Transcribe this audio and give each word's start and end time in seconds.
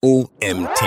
OMT. 0.00 0.80